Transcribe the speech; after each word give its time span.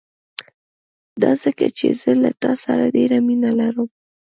دا 1.21 1.31
ځکه 1.43 1.65
چې 1.77 1.87
زه 2.01 2.11
له 2.23 2.31
تا 2.41 2.51
سره 2.63 2.83
ډېره 2.95 3.17
مينه 3.27 3.51
لرم. 3.59 3.87